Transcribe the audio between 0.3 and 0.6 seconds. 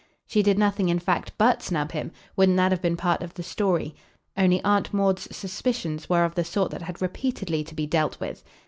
did